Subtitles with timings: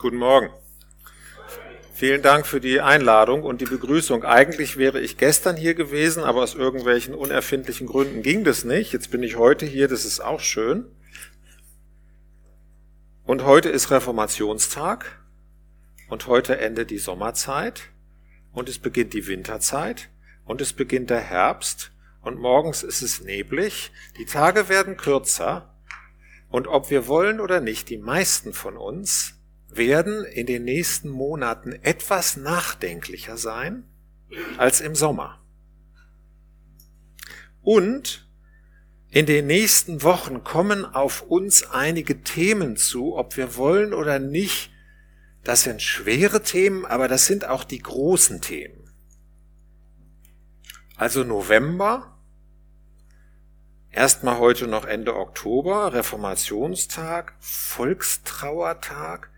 [0.00, 0.50] Guten Morgen.
[1.92, 4.22] Vielen Dank für die Einladung und die Begrüßung.
[4.22, 8.92] Eigentlich wäre ich gestern hier gewesen, aber aus irgendwelchen unerfindlichen Gründen ging das nicht.
[8.92, 10.86] Jetzt bin ich heute hier, das ist auch schön.
[13.24, 15.18] Und heute ist Reformationstag
[16.08, 17.90] und heute endet die Sommerzeit
[18.52, 20.10] und es beginnt die Winterzeit
[20.44, 21.90] und es beginnt der Herbst
[22.22, 25.74] und morgens ist es neblig, die Tage werden kürzer
[26.50, 29.37] und ob wir wollen oder nicht, die meisten von uns
[29.70, 33.84] werden in den nächsten Monaten etwas nachdenklicher sein
[34.56, 35.40] als im Sommer.
[37.62, 38.26] Und
[39.10, 44.70] in den nächsten Wochen kommen auf uns einige Themen zu, ob wir wollen oder nicht.
[45.44, 48.90] Das sind schwere Themen, aber das sind auch die großen Themen.
[50.96, 52.18] Also November,
[53.90, 59.30] erstmal heute noch Ende Oktober, Reformationstag, Volkstrauertag,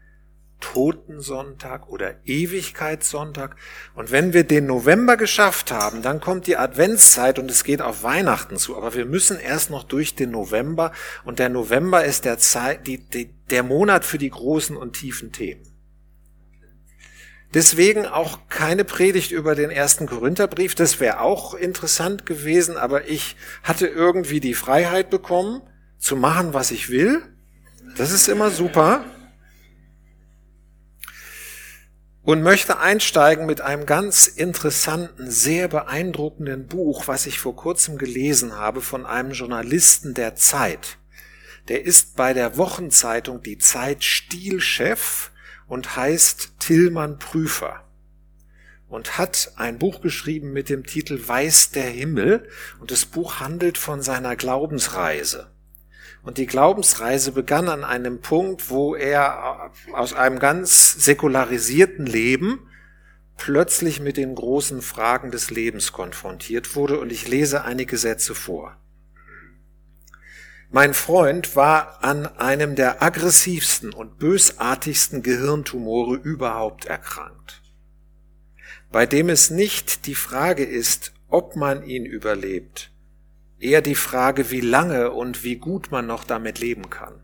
[0.60, 3.56] Totensonntag oder Ewigkeitssonntag.
[3.94, 8.02] Und wenn wir den November geschafft haben, dann kommt die Adventszeit und es geht auf
[8.02, 8.76] Weihnachten zu.
[8.76, 10.92] Aber wir müssen erst noch durch den November
[11.24, 15.32] und der November ist der, Zeit, die, die, der Monat für die großen und tiefen
[15.32, 15.62] Themen.
[17.52, 20.76] Deswegen auch keine Predigt über den ersten Korintherbrief.
[20.76, 25.62] Das wäre auch interessant gewesen, aber ich hatte irgendwie die Freiheit bekommen,
[25.98, 27.22] zu machen, was ich will.
[27.96, 29.04] Das ist immer super
[32.30, 38.56] und möchte einsteigen mit einem ganz interessanten, sehr beeindruckenden Buch, was ich vor kurzem gelesen
[38.56, 40.98] habe von einem Journalisten der Zeit.
[41.66, 45.32] Der ist bei der Wochenzeitung Die Zeit Stilchef
[45.66, 47.82] und heißt Tillmann Prüfer
[48.88, 53.76] und hat ein Buch geschrieben mit dem Titel Weiß der Himmel und das Buch handelt
[53.76, 55.49] von seiner Glaubensreise.
[56.22, 62.68] Und die Glaubensreise begann an einem Punkt, wo er aus einem ganz säkularisierten Leben
[63.36, 67.00] plötzlich mit den großen Fragen des Lebens konfrontiert wurde.
[67.00, 68.76] Und ich lese einige Sätze vor.
[70.72, 77.60] Mein Freund war an einem der aggressivsten und bösartigsten Gehirntumore überhaupt erkrankt,
[78.92, 82.89] bei dem es nicht die Frage ist, ob man ihn überlebt,
[83.60, 87.22] eher die Frage, wie lange und wie gut man noch damit leben kann.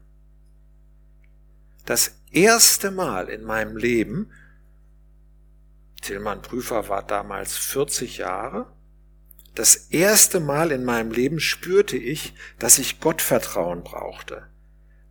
[1.85, 4.31] Das erste Mal in meinem Leben,
[6.03, 8.67] Tillmann Prüfer war damals 40 Jahre,
[9.55, 14.47] das erste Mal in meinem Leben spürte ich, dass ich Gottvertrauen brauchte,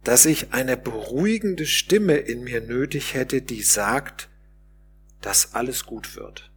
[0.03, 4.29] dass ich eine beruhigende Stimme in mir nötig hätte, die sagt,
[5.21, 6.51] dass alles gut wird.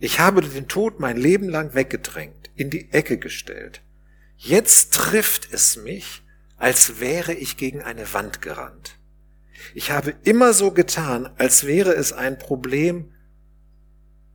[0.00, 3.82] Ich habe den Tod mein Leben lang weggedrängt, in die Ecke gestellt.
[4.36, 6.22] Jetzt trifft es mich,
[6.56, 8.98] als wäre ich gegen eine Wand gerannt.
[9.74, 13.12] Ich habe immer so getan, als wäre es ein Problem,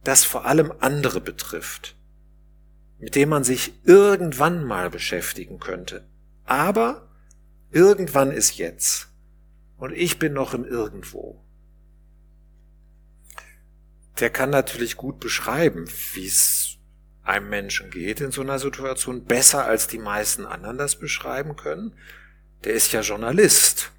[0.04, 1.96] das vor allem andere betrifft,
[3.00, 6.08] mit dem man sich irgendwann mal beschäftigen könnte.
[6.46, 7.10] Aber
[7.72, 9.10] irgendwann ist jetzt.
[9.78, 11.44] Und ich bin noch im Irgendwo
[14.20, 16.77] der kann natürlich gut beschreiben, wie es
[17.28, 21.94] einem Menschen geht in so einer Situation, besser als die meisten anderen das beschreiben können.
[22.64, 23.92] Der ist ja Journalist.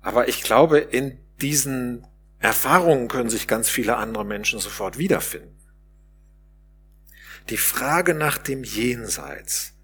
[0.00, 2.06] Aber ich glaube, in diesen
[2.38, 5.56] Erfahrungen können sich ganz viele andere Menschen sofort wiederfinden.
[7.48, 9.74] Die Frage nach dem Jenseits.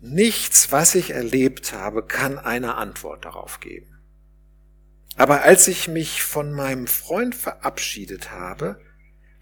[0.00, 3.98] Nichts, was ich erlebt habe, kann eine Antwort darauf geben.
[5.16, 8.80] Aber als ich mich von meinem Freund verabschiedet habe,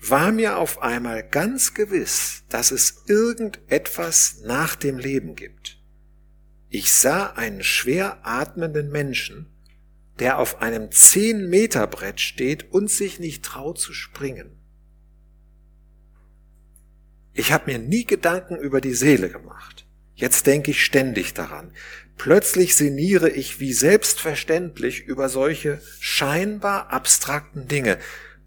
[0.09, 5.79] war mir auf einmal ganz gewiss, dass es irgendetwas nach dem Leben gibt.
[6.69, 9.47] Ich sah einen schwer atmenden Menschen,
[10.19, 14.51] der auf einem zehn Meter Brett steht und sich nicht traut zu springen.
[17.33, 19.87] Ich habe mir nie Gedanken über die Seele gemacht.
[20.15, 21.73] Jetzt denke ich ständig daran.
[22.17, 27.99] Plötzlich sinniere ich wie selbstverständlich über solche scheinbar abstrakten Dinge.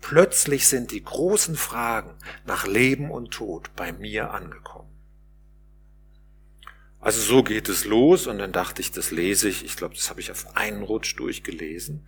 [0.07, 2.11] Plötzlich sind die großen Fragen
[2.45, 4.91] nach Leben und Tod bei mir angekommen.
[6.99, 9.65] Also so geht es los und dann dachte ich, das lese ich.
[9.65, 12.05] Ich glaube, das habe ich auf einen Rutsch durchgelesen.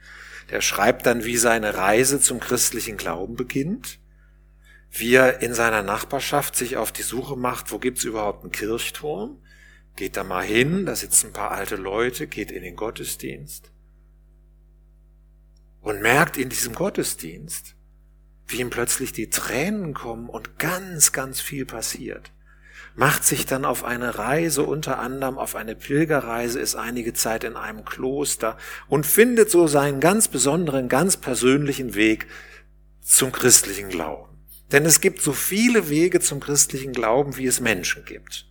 [0.52, 3.98] Der schreibt dann, wie seine Reise zum christlichen Glauben beginnt,
[4.92, 9.40] wie er in seiner Nachbarschaft sich auf die Suche macht, wo gibt's überhaupt einen Kirchturm,
[9.96, 13.72] Geht da mal hin, da sitzen ein paar alte Leute, geht in den Gottesdienst
[15.82, 17.74] und merkt in diesem Gottesdienst,
[18.48, 22.32] wie ihm plötzlich die Tränen kommen und ganz, ganz viel passiert.
[22.96, 27.56] macht sich dann auf eine Reise, unter anderem auf eine Pilgerreise, ist einige Zeit in
[27.56, 28.58] einem Kloster
[28.88, 32.26] und findet so seinen ganz besonderen, ganz persönlichen Weg
[33.02, 34.28] zum christlichen Glauben.
[34.72, 38.48] Denn es gibt so viele Wege zum christlichen Glauben, wie es Menschen gibt.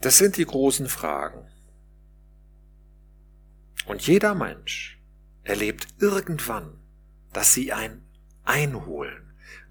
[0.00, 1.46] Das sind die großen Fragen.
[3.86, 5.01] Und jeder Mensch
[5.44, 6.78] erlebt irgendwann,
[7.32, 8.02] dass sie ein
[8.44, 9.22] einholen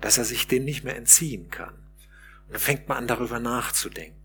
[0.01, 1.73] dass er sich dem nicht mehr entziehen kann.
[2.47, 4.17] Und dann fängt man an, darüber nachzudenken.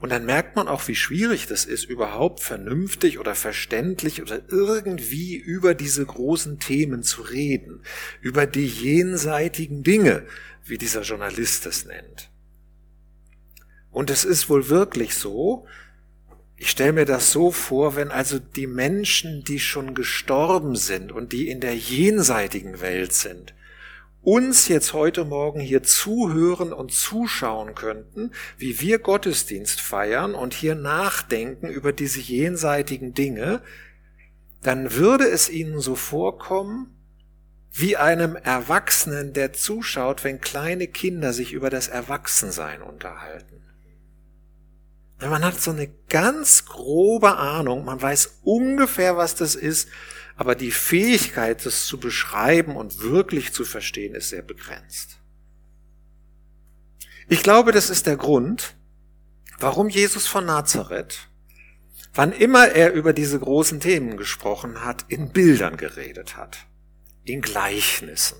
[0.00, 5.36] Und dann merkt man auch, wie schwierig das ist, überhaupt vernünftig oder verständlich oder irgendwie
[5.36, 7.82] über diese großen Themen zu reden,
[8.20, 10.24] über die jenseitigen Dinge,
[10.64, 12.30] wie dieser Journalist es nennt.
[13.90, 15.66] Und es ist wohl wirklich so,
[16.60, 21.32] ich stelle mir das so vor, wenn also die Menschen, die schon gestorben sind und
[21.32, 23.54] die in der jenseitigen Welt sind,
[24.22, 30.74] uns jetzt heute Morgen hier zuhören und zuschauen könnten, wie wir Gottesdienst feiern und hier
[30.74, 33.62] nachdenken über diese jenseitigen Dinge,
[34.60, 36.92] dann würde es ihnen so vorkommen,
[37.72, 43.62] wie einem Erwachsenen, der zuschaut, wenn kleine Kinder sich über das Erwachsensein unterhalten.
[45.20, 49.88] Man hat so eine ganz grobe Ahnung, man weiß ungefähr, was das ist,
[50.36, 55.18] aber die Fähigkeit, das zu beschreiben und wirklich zu verstehen, ist sehr begrenzt.
[57.28, 58.76] Ich glaube, das ist der Grund,
[59.58, 61.28] warum Jesus von Nazareth,
[62.14, 66.66] wann immer er über diese großen Themen gesprochen hat, in Bildern geredet hat,
[67.24, 68.38] in Gleichnissen.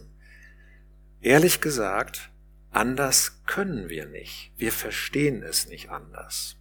[1.20, 2.30] Ehrlich gesagt,
[2.70, 4.52] anders können wir nicht.
[4.56, 6.57] Wir verstehen es nicht anders.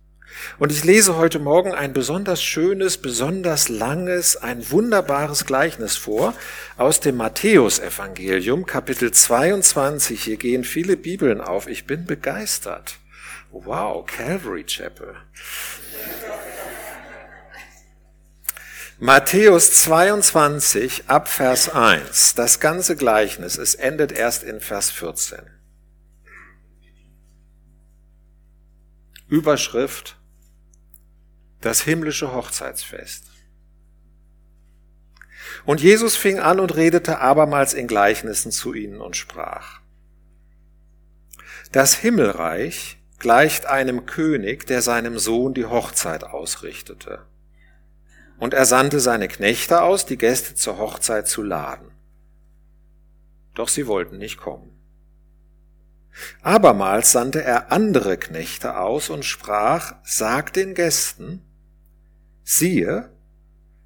[0.59, 6.33] Und ich lese heute Morgen ein besonders schönes, besonders langes, ein wunderbares Gleichnis vor
[6.77, 10.23] aus dem Matthäusevangelium, Kapitel 22.
[10.23, 11.67] Hier gehen viele Bibeln auf.
[11.67, 12.97] Ich bin begeistert.
[13.51, 15.15] Wow, Calvary Chapel.
[18.99, 22.33] Matthäus 22 ab Vers 1.
[22.33, 25.56] Das ganze Gleichnis, es endet erst in Vers 14.
[29.27, 30.17] Überschrift
[31.61, 33.25] das himmlische Hochzeitsfest.
[35.65, 39.81] Und Jesus fing an und redete abermals in Gleichnissen zu ihnen und sprach.
[41.71, 47.25] Das Himmelreich gleicht einem König, der seinem Sohn die Hochzeit ausrichtete.
[48.37, 51.91] Und er sandte seine Knechte aus, die Gäste zur Hochzeit zu laden.
[53.55, 54.76] Doch sie wollten nicht kommen.
[56.41, 61.43] Abermals sandte er andere Knechte aus und sprach, sag den Gästen,
[62.43, 63.11] siehe,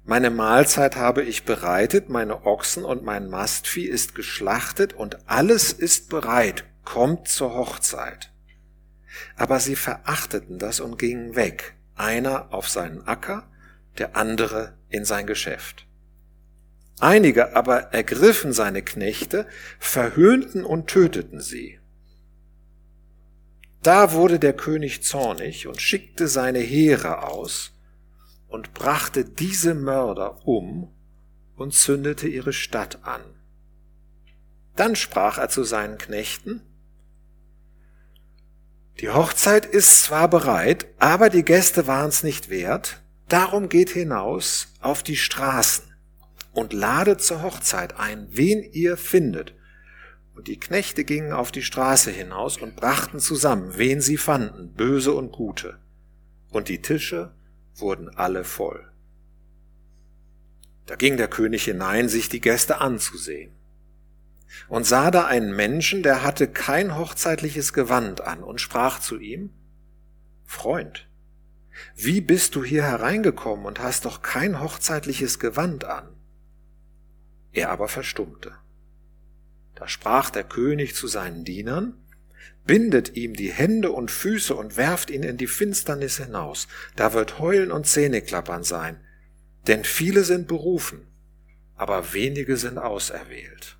[0.04, 6.08] meine Mahlzeit habe ich bereitet, meine Ochsen und mein Mastvieh ist geschlachtet und alles ist
[6.08, 8.32] bereit, kommt zur Hochzeit.
[9.36, 13.48] Aber sie verachteten das und gingen weg, einer auf seinen Acker,
[13.98, 15.86] der andere in sein Geschäft.
[16.98, 19.46] Einige aber ergriffen seine Knechte,
[19.78, 21.78] verhöhnten und töteten sie.
[23.82, 27.72] Da wurde der König zornig und schickte seine Heere aus
[28.48, 30.92] und brachte diese Mörder um
[31.56, 33.22] und zündete ihre Stadt an.
[34.76, 36.62] Dann sprach er zu seinen Knechten,
[39.00, 45.02] die Hochzeit ist zwar bereit, aber die Gäste waren's nicht wert, darum geht hinaus auf
[45.02, 45.84] die Straßen
[46.52, 49.54] und ladet zur Hochzeit ein, wen ihr findet,
[50.34, 55.12] und die Knechte gingen auf die Straße hinaus und brachten zusammen, wen sie fanden, böse
[55.12, 55.78] und gute.
[56.50, 57.34] Und die Tische
[57.74, 58.90] wurden alle voll.
[60.86, 63.52] Da ging der König hinein, sich die Gäste anzusehen.
[64.68, 69.50] Und sah da einen Menschen, der hatte kein hochzeitliches Gewand an und sprach zu ihm,
[70.44, 71.08] Freund,
[71.96, 76.08] wie bist du hier hereingekommen und hast doch kein hochzeitliches Gewand an?
[77.52, 78.52] Er aber verstummte.
[79.82, 81.94] Da sprach der König zu seinen Dienern,
[82.64, 86.68] bindet ihm die Hände und Füße und werft ihn in die Finsternis hinaus.
[86.94, 89.00] Da wird Heulen und Zähneklappern sein.
[89.66, 91.08] Denn viele sind berufen,
[91.74, 93.76] aber wenige sind auserwählt.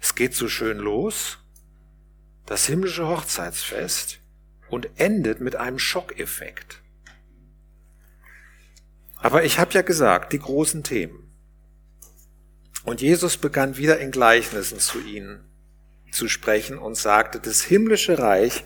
[0.00, 1.38] Es geht so schön los,
[2.44, 4.18] das himmlische Hochzeitsfest,
[4.68, 6.82] und endet mit einem Schockeffekt.
[9.14, 11.25] Aber ich habe ja gesagt, die großen Themen.
[12.86, 15.44] Und Jesus begann wieder in Gleichnissen zu ihnen
[16.12, 18.64] zu sprechen und sagte, das himmlische Reich,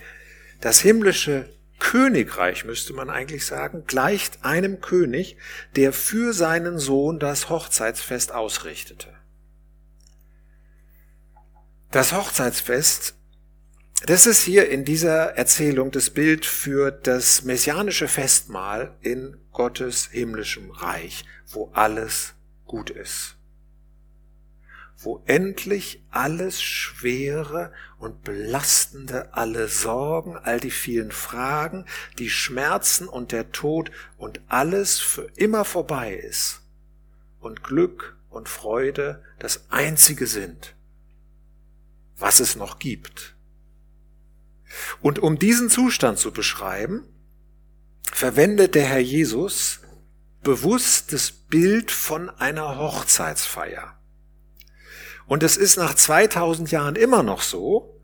[0.61, 1.49] das himmlische
[1.79, 5.39] Königreich, müsste man eigentlich sagen, gleicht einem König,
[5.75, 9.09] der für seinen Sohn das Hochzeitsfest ausrichtete.
[11.91, 13.15] Das Hochzeitsfest,
[14.05, 20.71] das ist hier in dieser Erzählung das Bild für das messianische Festmahl in Gottes himmlischem
[20.71, 22.35] Reich, wo alles
[22.67, 23.40] gut ist
[25.03, 31.87] wo endlich alles Schwere und Belastende, alle Sorgen, all die vielen Fragen,
[32.19, 36.61] die Schmerzen und der Tod und alles für immer vorbei ist
[37.41, 40.75] und Glück und Freude das Einzige sind,
[42.19, 43.35] was es noch gibt.
[45.01, 47.09] Und um diesen Zustand zu beschreiben,
[48.13, 49.81] verwendet der Herr Jesus
[50.43, 54.00] bewusst das Bild von einer Hochzeitsfeier.
[55.31, 58.01] Und es ist nach 2000 Jahren immer noch so,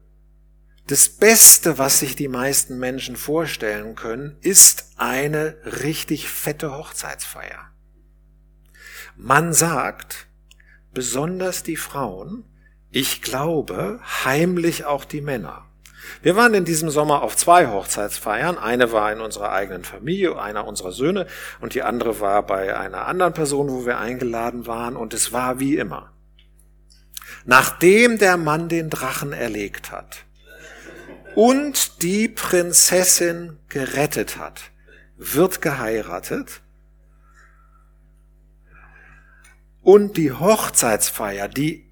[0.87, 7.73] das Beste, was sich die meisten Menschen vorstellen können, ist eine richtig fette Hochzeitsfeier.
[9.16, 10.28] Man sagt,
[10.95, 12.45] besonders die Frauen,
[12.92, 15.66] ich glaube, heimlich auch die Männer.
[16.23, 18.56] Wir waren in diesem Sommer auf zwei Hochzeitsfeiern.
[18.56, 21.26] Eine war in unserer eigenen Familie, einer unserer Söhne,
[21.61, 25.59] und die andere war bei einer anderen Person, wo wir eingeladen waren, und es war
[25.59, 26.12] wie immer
[27.45, 30.25] nachdem der Mann den Drachen erlegt hat
[31.35, 34.71] und die Prinzessin gerettet hat,
[35.16, 36.61] wird geheiratet
[39.83, 41.87] und die Hochzeitsfeier, die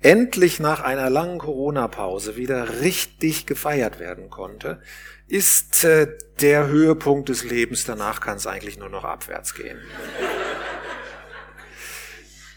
[0.00, 4.80] endlich nach einer langen Corona-Pause wieder richtig gefeiert werden konnte,
[5.26, 7.84] ist äh, der Höhepunkt des Lebens.
[7.84, 9.78] Danach kann es eigentlich nur noch abwärts gehen.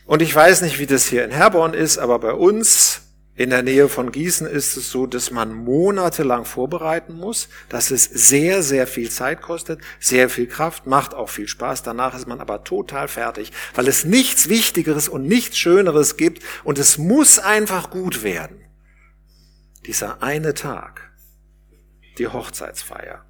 [0.06, 3.02] Und ich weiß nicht, wie das hier in Herborn ist, aber bei uns
[3.36, 8.04] in der Nähe von Gießen ist es so, dass man monatelang vorbereiten muss, dass es
[8.04, 11.82] sehr, sehr viel Zeit kostet, sehr viel Kraft, macht auch viel Spaß.
[11.82, 16.78] Danach ist man aber total fertig, weil es nichts Wichtigeres und nichts Schöneres gibt und
[16.78, 18.62] es muss einfach gut werden.
[19.88, 21.12] Dieser eine Tag,
[22.20, 23.26] die Hochzeitsfeier.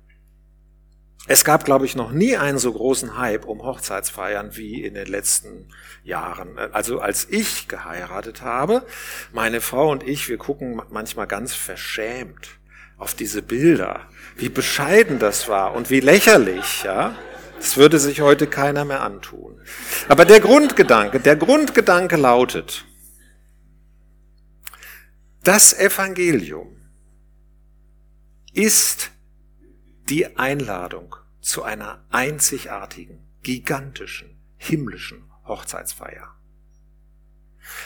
[1.26, 5.08] Es gab, glaube ich, noch nie einen so großen Hype um Hochzeitsfeiern wie in den
[5.08, 5.70] letzten
[6.04, 6.58] Jahren.
[6.58, 8.86] Also als ich geheiratet habe,
[9.32, 12.60] meine Frau und ich, wir gucken manchmal ganz verschämt
[12.98, 14.02] auf diese Bilder,
[14.36, 17.16] wie bescheiden das war und wie lächerlich, ja.
[17.58, 19.62] Das würde sich heute keiner mehr antun.
[20.10, 22.84] Aber der Grundgedanke, der Grundgedanke lautet,
[25.44, 26.76] das Evangelium
[28.52, 29.12] ist
[30.10, 36.36] die Einladung zu einer einzigartigen, gigantischen, himmlischen Hochzeitsfeier.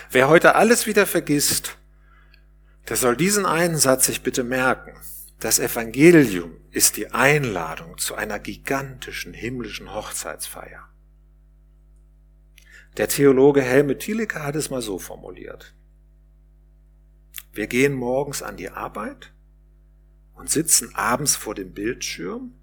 [0.09, 1.77] Wer heute alles wieder vergisst,
[2.89, 4.93] der soll diesen einen Satz sich bitte merken.
[5.39, 10.89] Das Evangelium ist die Einladung zu einer gigantischen himmlischen Hochzeitsfeier.
[12.97, 15.75] Der Theologe Helmut Thielicke hat es mal so formuliert.
[17.51, 19.33] Wir gehen morgens an die Arbeit
[20.37, 22.53] und sitzen abends vor dem Bildschirm,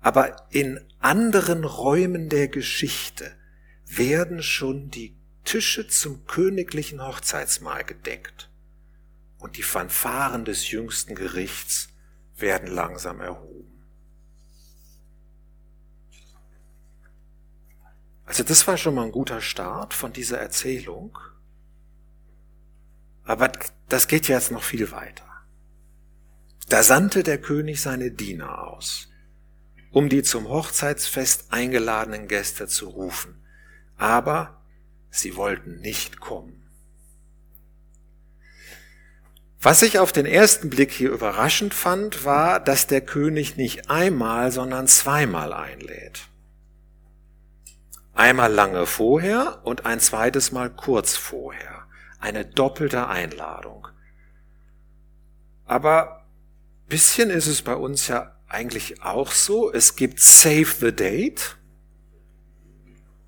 [0.00, 3.34] aber in anderen Räumen der Geschichte
[3.86, 8.50] werden schon die Tische zum königlichen Hochzeitsmahl gedeckt
[9.38, 11.88] und die Fanfaren des jüngsten Gerichts
[12.36, 13.82] werden langsam erhoben.
[18.24, 21.16] Also das war schon mal ein guter Start von dieser Erzählung.
[23.24, 23.50] Aber
[23.88, 25.25] das geht jetzt noch viel weiter.
[26.68, 29.08] Da sandte der König seine Diener aus,
[29.92, 33.40] um die zum Hochzeitsfest eingeladenen Gäste zu rufen,
[33.96, 34.60] aber
[35.10, 36.62] sie wollten nicht kommen.
[39.60, 44.52] Was ich auf den ersten Blick hier überraschend fand, war, dass der König nicht einmal,
[44.52, 46.28] sondern zweimal einlädt.
[48.12, 51.86] Einmal lange vorher und ein zweites Mal kurz vorher.
[52.18, 53.88] Eine doppelte Einladung.
[55.64, 56.15] Aber
[56.88, 59.72] bisschen ist es bei uns ja eigentlich auch so.
[59.72, 61.56] Es gibt Save the Date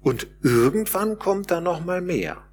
[0.00, 2.44] und irgendwann kommt da noch mal mehr.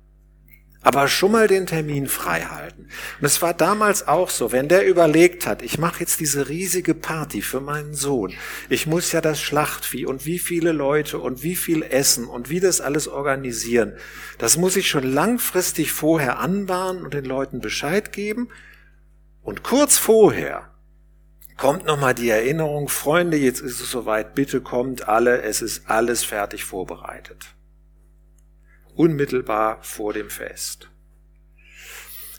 [0.82, 2.90] Aber schon mal den Termin frei halten.
[3.20, 6.94] Und es war damals auch so, wenn der überlegt hat, ich mache jetzt diese riesige
[6.94, 8.34] Party für meinen Sohn.
[8.70, 12.60] Ich muss ja das Schlachtvieh und wie viele Leute und wie viel Essen und wie
[12.60, 13.94] das alles organisieren.
[14.38, 18.50] Das muss ich schon langfristig vorher anbahnen und den Leuten Bescheid geben.
[19.42, 20.75] Und kurz vorher
[21.58, 26.24] kommt nochmal die Erinnerung, Freunde, jetzt ist es soweit, bitte kommt alle, es ist alles
[26.24, 27.56] fertig vorbereitet.
[28.96, 30.90] Unmittelbar vor dem Fest.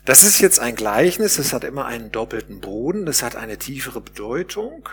[0.05, 4.01] Das ist jetzt ein Gleichnis, es hat immer einen doppelten Boden, das hat eine tiefere
[4.01, 4.89] Bedeutung.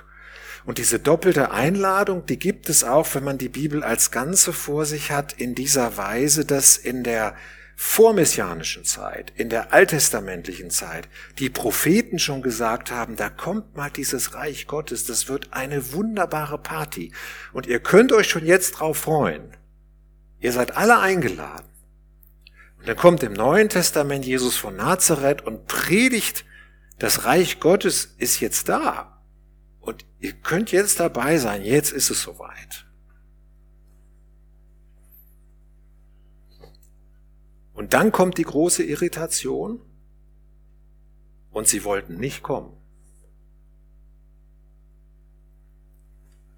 [0.65, 4.85] Und diese doppelte Einladung, die gibt es auch, wenn man die Bibel als Ganze vor
[4.85, 7.35] sich hat, in dieser Weise, dass in der
[7.75, 14.33] vormessianischen Zeit, in der alttestamentlichen Zeit, die Propheten schon gesagt haben, da kommt mal dieses
[14.35, 17.11] Reich Gottes, das wird eine wunderbare Party.
[17.51, 19.55] Und ihr könnt euch schon jetzt drauf freuen.
[20.39, 21.67] Ihr seid alle eingeladen.
[22.79, 26.45] Und dann kommt im Neuen Testament Jesus von Nazareth und predigt,
[26.99, 29.21] das Reich Gottes ist jetzt da.
[29.79, 32.85] Und ihr könnt jetzt dabei sein, jetzt ist es soweit.
[37.83, 39.81] Und dann kommt die große Irritation
[41.51, 42.77] und sie wollten nicht kommen.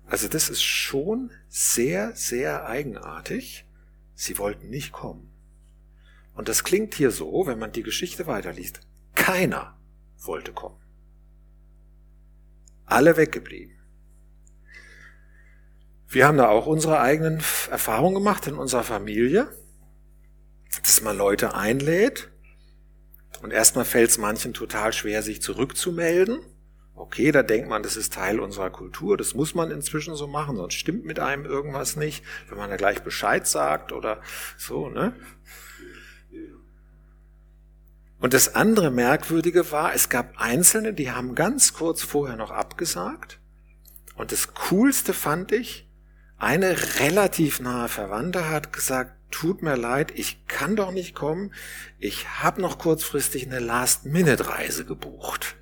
[0.05, 3.65] Also das ist schon sehr, sehr eigenartig.
[4.13, 5.31] Sie wollten nicht kommen.
[6.35, 8.81] Und das klingt hier so, wenn man die Geschichte weiterliest.
[9.15, 9.75] Keiner
[10.19, 10.77] wollte kommen.
[12.85, 13.75] Alle weggeblieben.
[16.07, 17.39] Wir haben da auch unsere eigenen
[17.71, 19.49] Erfahrungen gemacht in unserer Familie
[20.83, 22.29] dass man Leute einlädt
[23.41, 26.39] und erstmal fällt es manchen total schwer, sich zurückzumelden.
[26.95, 30.55] Okay, da denkt man, das ist Teil unserer Kultur, das muss man inzwischen so machen,
[30.55, 34.21] sonst stimmt mit einem irgendwas nicht, wenn man da gleich Bescheid sagt oder
[34.57, 35.13] so, ne?
[38.17, 43.39] Und das andere Merkwürdige war, es gab Einzelne, die haben ganz kurz vorher noch abgesagt.
[44.15, 45.84] Und das Coolste fand ich,
[46.45, 51.51] eine relativ nahe Verwandte hat gesagt, tut mir leid, ich kann doch nicht kommen.
[51.97, 55.55] Ich habe noch kurzfristig eine Last-Minute-Reise gebucht.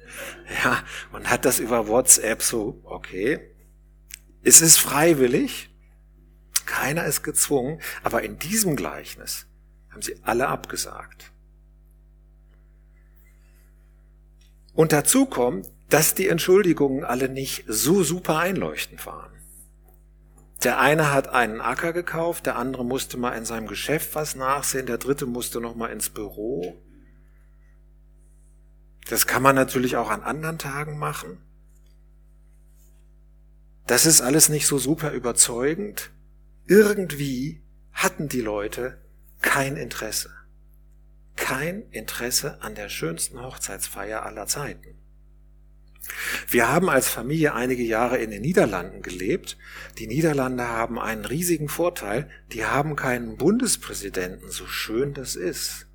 [0.62, 3.40] Ja, und hat das über WhatsApp so, okay.
[4.44, 5.70] Es ist freiwillig.
[6.66, 7.80] Keiner ist gezwungen.
[8.04, 9.46] Aber in diesem Gleichnis
[9.90, 11.32] haben sie alle abgesagt.
[14.74, 19.33] Und dazu kommt, dass die Entschuldigungen alle nicht so super einleuchtend waren.
[20.63, 24.86] Der eine hat einen Acker gekauft, der andere musste mal in seinem Geschäft was nachsehen,
[24.86, 26.82] der dritte musste noch mal ins Büro.
[29.10, 31.38] Das kann man natürlich auch an anderen Tagen machen.
[33.86, 36.12] Das ist alles nicht so super überzeugend.
[36.65, 39.02] Irgendwie hatten die Leute
[39.41, 40.34] kein Interesse.
[41.36, 45.03] Kein Interesse an der schönsten Hochzeitsfeier aller Zeiten.
[46.48, 49.58] Wir haben als Familie einige Jahre in den Niederlanden gelebt.
[49.98, 52.30] Die Niederlande haben einen riesigen Vorteil.
[52.52, 55.88] Die haben keinen Bundespräsidenten, so schön das ist.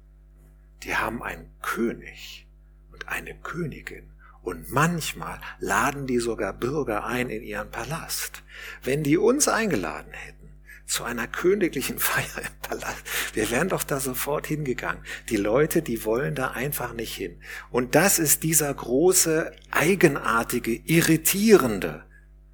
[0.83, 2.47] Die haben einen König
[2.93, 4.11] und eine Königin.
[4.43, 8.43] Und manchmal laden die sogar Bürger ein in ihren Palast.
[8.83, 10.38] Wenn die uns eingeladen hätten,
[10.89, 13.05] zu einer königlichen Feier im Palast.
[13.35, 15.05] Wir wären doch da sofort hingegangen.
[15.29, 17.41] Die Leute, die wollen da einfach nicht hin.
[17.71, 22.05] Und das ist dieser große, eigenartige, irritierende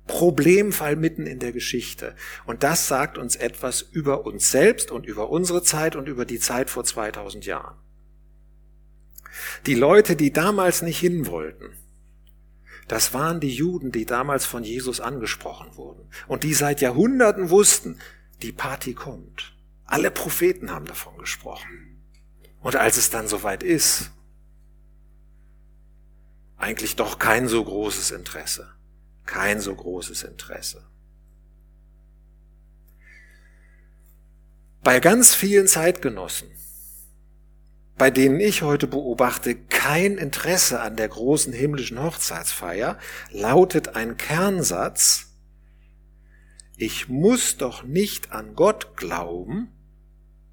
[0.07, 2.15] Problemfall mitten in der Geschichte.
[2.45, 6.39] Und das sagt uns etwas über uns selbst und über unsere Zeit und über die
[6.39, 7.79] Zeit vor 2000 Jahren.
[9.67, 11.73] Die Leute, die damals nicht hin wollten,
[12.87, 17.99] das waren die Juden, die damals von Jesus angesprochen wurden und die seit Jahrhunderten wussten,
[18.43, 19.55] die Party kommt.
[19.85, 22.01] Alle Propheten haben davon gesprochen.
[22.61, 24.11] Und als es dann soweit ist,
[26.57, 28.73] eigentlich doch kein so großes Interesse.
[29.27, 30.87] Kein so großes Interesse.
[34.83, 36.49] Bei ganz vielen Zeitgenossen,
[37.97, 42.99] bei denen ich heute beobachte, kein Interesse an der großen himmlischen Hochzeitsfeier,
[43.31, 45.34] lautet ein Kernsatz,
[46.85, 49.73] ich muss doch nicht an Gott glauben,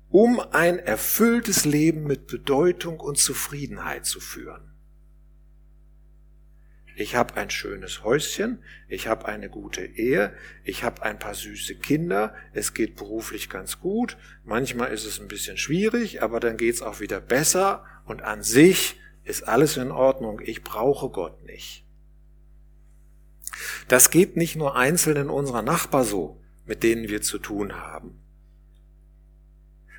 [0.07, 4.71] um ein erfülltes Leben mit Bedeutung und Zufriedenheit zu führen.
[6.95, 11.75] Ich habe ein schönes Häuschen, ich habe eine gute Ehe, ich habe ein paar süße
[11.75, 14.15] Kinder, es geht beruflich ganz gut,
[14.45, 18.97] manchmal ist es ein bisschen schwierig, aber dann geht's auch wieder besser und an sich
[19.25, 21.80] ist alles in Ordnung, ich brauche Gott nicht.
[23.87, 28.19] Das geht nicht nur einzelnen unserer Nachbar so, mit denen wir zu tun haben.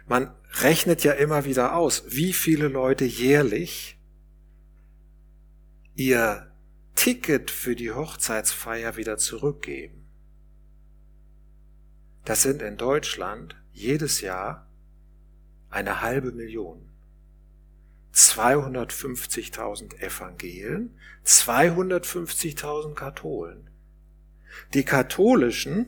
[0.06, 3.98] Man rechnet ja immer wieder aus, wie viele Leute jährlich
[5.94, 6.50] ihr
[6.94, 10.06] Ticket für die Hochzeitsfeier wieder zurückgeben.
[12.24, 14.68] Das sind in Deutschland jedes Jahr
[15.70, 16.88] eine halbe Million.
[18.14, 23.71] 250.000 Evangelen, 250.000 Katholen.
[24.74, 25.86] Die Katholischen,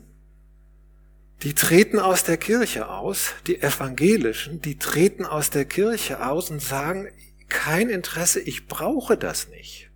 [1.42, 6.60] die treten aus der Kirche aus, die Evangelischen, die treten aus der Kirche aus und
[6.60, 7.08] sagen,
[7.48, 9.90] kein Interesse, ich brauche das nicht.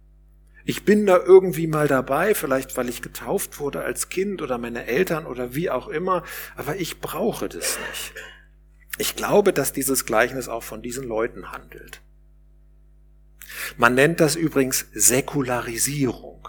[0.64, 4.84] Ich bin da irgendwie mal dabei, vielleicht weil ich getauft wurde als Kind oder meine
[4.84, 6.24] Eltern oder wie auch immer,
[6.56, 8.12] aber ich brauche das nicht.
[8.98, 12.02] Ich glaube, dass dieses Gleichnis auch von diesen Leuten handelt.
[13.78, 16.48] Man nennt das übrigens Säkularisierung.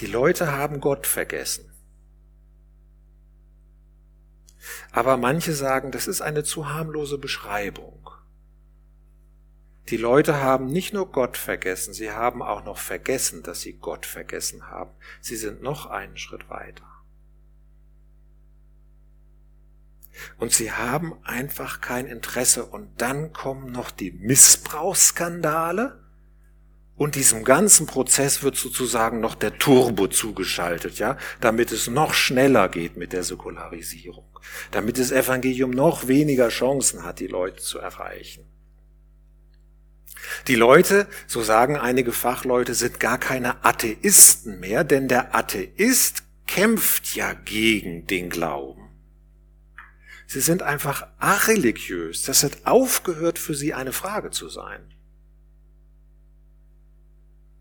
[0.00, 1.70] Die Leute haben Gott vergessen.
[4.92, 8.10] Aber manche sagen, das ist eine zu harmlose Beschreibung.
[9.88, 14.06] Die Leute haben nicht nur Gott vergessen, sie haben auch noch vergessen, dass sie Gott
[14.06, 14.92] vergessen haben.
[15.20, 16.84] Sie sind noch einen Schritt weiter.
[20.38, 22.64] Und sie haben einfach kein Interesse.
[22.66, 25.98] Und dann kommen noch die Missbrauchsskandale.
[27.00, 32.68] Und diesem ganzen Prozess wird sozusagen noch der Turbo zugeschaltet, ja, damit es noch schneller
[32.68, 34.26] geht mit der Säkularisierung,
[34.70, 38.44] damit das Evangelium noch weniger Chancen hat, die Leute zu erreichen.
[40.46, 47.16] Die Leute, so sagen einige Fachleute, sind gar keine Atheisten mehr, denn der Atheist kämpft
[47.16, 48.90] ja gegen den Glauben.
[50.26, 52.24] Sie sind einfach areligiös.
[52.24, 54.82] Das hat aufgehört für sie eine Frage zu sein.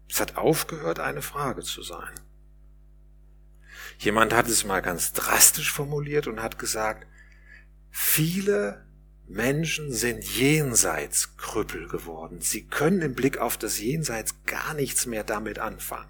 [0.10, 2.10] Es hat aufgehört, eine Frage zu sein.
[4.00, 7.06] Jemand hat es mal ganz drastisch formuliert und hat gesagt,
[7.92, 8.86] viele
[9.28, 12.42] Menschen sind jenseits Krüppel geworden.
[12.42, 16.10] Sie können im Blick auf das Jenseits gar nichts mehr damit anfangen.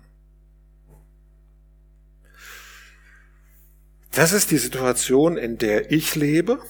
[4.12, 6.64] Das ist die Situation, in der ich lebe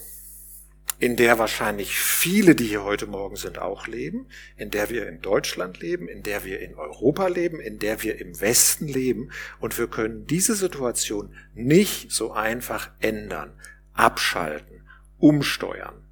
[1.00, 5.22] in der wahrscheinlich viele, die hier heute Morgen sind, auch leben, in der wir in
[5.22, 9.32] Deutschland leben, in der wir in Europa leben, in der wir im Westen leben.
[9.60, 13.54] Und wir können diese Situation nicht so einfach ändern,
[13.94, 14.82] abschalten,
[15.16, 16.04] umsteuern.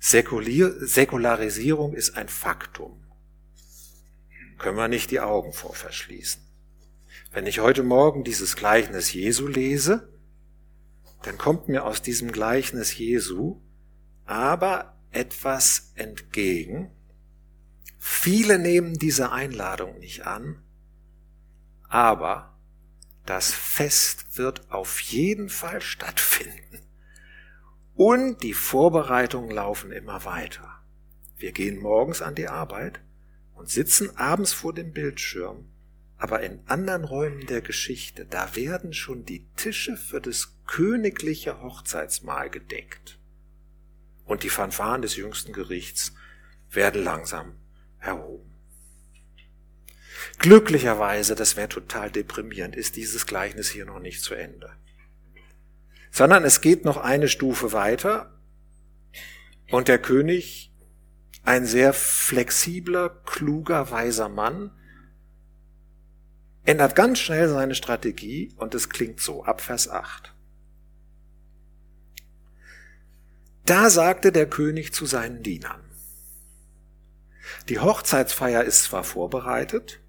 [0.00, 3.00] Säkularisierung ist ein Faktum.
[4.58, 6.42] Können wir nicht die Augen vor verschließen.
[7.30, 10.08] Wenn ich heute Morgen dieses Gleichnis Jesu lese,
[11.22, 13.60] dann kommt mir aus diesem Gleichnis Jesu
[14.24, 16.90] aber etwas entgegen.
[17.98, 20.62] Viele nehmen diese Einladung nicht an,
[21.88, 22.56] aber
[23.24, 26.80] das Fest wird auf jeden Fall stattfinden.
[27.94, 30.80] Und die Vorbereitungen laufen immer weiter.
[31.36, 33.00] Wir gehen morgens an die Arbeit
[33.54, 35.66] und sitzen abends vor dem Bildschirm
[36.18, 42.50] aber in anderen Räumen der Geschichte, da werden schon die Tische für das königliche Hochzeitsmahl
[42.50, 43.18] gedeckt.
[44.24, 46.12] Und die Fanfaren des jüngsten Gerichts
[46.70, 47.54] werden langsam
[48.00, 48.52] erhoben.
[50.38, 54.70] Glücklicherweise, das wäre total deprimierend, ist dieses Gleichnis hier noch nicht zu Ende.
[56.10, 58.32] Sondern es geht noch eine Stufe weiter
[59.70, 60.72] und der König,
[61.42, 64.72] ein sehr flexibler, kluger, weiser Mann,
[66.64, 70.35] ändert ganz schnell seine Strategie und es klingt so ab Vers 8.
[73.66, 75.80] Da sagte der König zu seinen Dienern,
[77.68, 80.00] die Hochzeitsfeier ist zwar vorbereitet,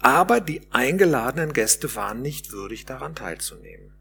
[0.00, 3.94] aber die eingeladenen Gäste waren nicht würdig daran teilzunehmen.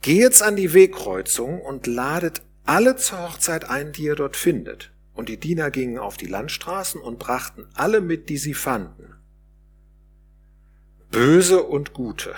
[0.00, 4.90] Geh jetzt an die Wegkreuzung und ladet alle zur Hochzeit ein, die ihr dort findet.
[5.12, 9.14] Und die Diener gingen auf die Landstraßen und brachten alle mit, die sie fanden
[11.10, 12.34] Böse und Gute.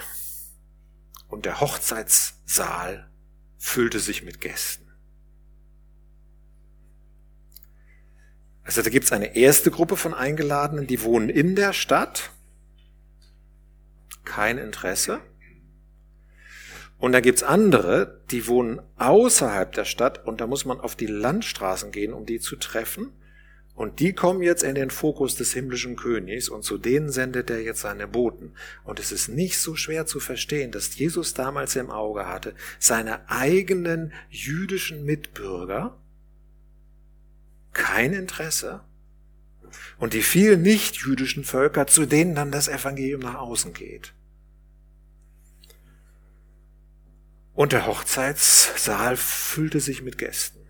[1.29, 3.09] Und der Hochzeitssaal
[3.59, 4.82] füllte sich mit Gästen.
[8.65, 12.31] Also da gibt's eine erste Gruppe von Eingeladenen, die wohnen in der Stadt,
[14.25, 15.21] kein Interesse.
[16.99, 21.07] Und da gibt's andere, die wohnen außerhalb der Stadt und da muss man auf die
[21.07, 23.13] Landstraßen gehen, um die zu treffen.
[23.75, 27.63] Und die kommen jetzt in den Fokus des himmlischen Königs und zu denen sendet er
[27.63, 28.53] jetzt seine Boten.
[28.85, 33.29] Und es ist nicht so schwer zu verstehen, dass Jesus damals im Auge hatte, seine
[33.29, 35.99] eigenen jüdischen Mitbürger
[37.73, 38.85] kein Interesse
[39.99, 44.15] und die vielen nicht-jüdischen Völker, zu denen dann das Evangelium nach außen geht.
[47.55, 50.61] Und der Hochzeitssaal füllte sich mit Gästen.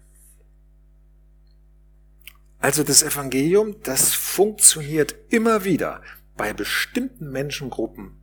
[2.58, 6.02] Also das Evangelium, das funktioniert immer wieder
[6.36, 8.20] bei bestimmten Menschengruppen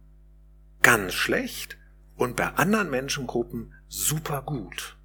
[0.81, 1.77] ganz schlecht
[2.15, 4.98] und bei anderen Menschengruppen super gut.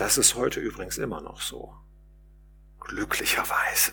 [0.00, 1.74] Das ist heute übrigens immer noch so.
[2.80, 3.92] Glücklicherweise.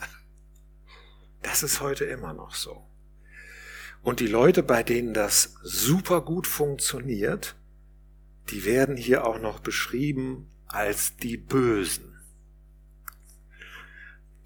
[1.41, 2.87] Das ist heute immer noch so.
[4.03, 7.57] Und die Leute, bei denen das super gut funktioniert,
[8.51, 12.17] die werden hier auch noch beschrieben als die Bösen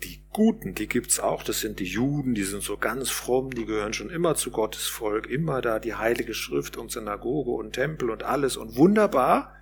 [0.01, 3.67] Die Guten, die gibt's auch, das sind die Juden, die sind so ganz fromm, die
[3.67, 8.09] gehören schon immer zu Gottes Volk, immer da die heilige Schrift und Synagoge und Tempel
[8.09, 9.55] und alles und wunderbar,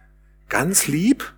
[0.48, 1.34] ganz lieb.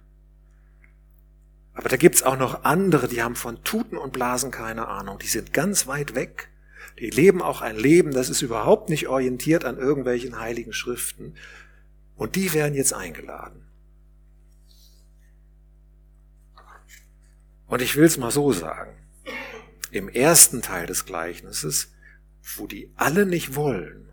[1.73, 5.27] Aber da gibt's auch noch andere, die haben von Tuten und Blasen keine Ahnung, die
[5.27, 6.49] sind ganz weit weg.
[6.99, 11.35] Die leben auch ein Leben, das ist überhaupt nicht orientiert an irgendwelchen heiligen Schriften.
[12.15, 13.65] Und die werden jetzt eingeladen.
[17.67, 18.91] Und ich will es mal so sagen.
[19.91, 21.93] Im ersten Teil des Gleichnisses,
[22.57, 24.09] wo die alle nicht wollen,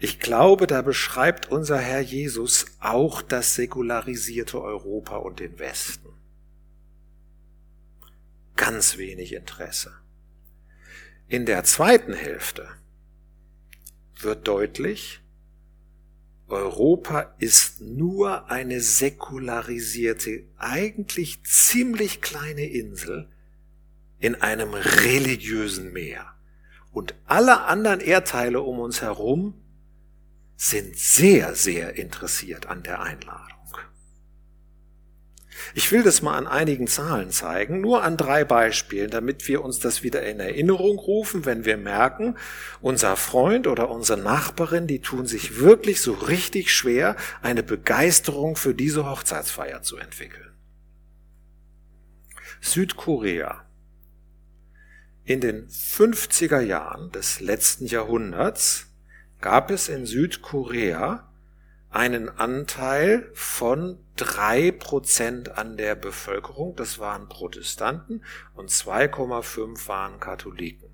[0.00, 6.11] ich glaube, da beschreibt unser Herr Jesus auch das säkularisierte Europa und den Westen.
[8.56, 9.92] Ganz wenig Interesse.
[11.28, 12.68] In der zweiten Hälfte
[14.20, 15.20] wird deutlich,
[16.48, 23.30] Europa ist nur eine säkularisierte, eigentlich ziemlich kleine Insel
[24.18, 26.34] in einem religiösen Meer.
[26.92, 29.54] Und alle anderen Erdteile um uns herum
[30.56, 33.61] sind sehr, sehr interessiert an der Einladung.
[35.74, 39.78] Ich will das mal an einigen Zahlen zeigen, nur an drei Beispielen, damit wir uns
[39.78, 42.36] das wieder in Erinnerung rufen, wenn wir merken,
[42.80, 48.74] unser Freund oder unsere Nachbarin, die tun sich wirklich so richtig schwer, eine Begeisterung für
[48.74, 50.52] diese Hochzeitsfeier zu entwickeln.
[52.60, 53.66] Südkorea.
[55.24, 58.86] In den 50er Jahren des letzten Jahrhunderts
[59.40, 61.31] gab es in Südkorea
[61.92, 68.24] einen Anteil von drei Prozent an der Bevölkerung, das waren Protestanten,
[68.54, 70.88] und 2,5 waren Katholiken.